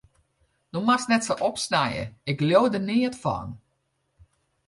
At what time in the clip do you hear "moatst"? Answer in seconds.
0.85-1.09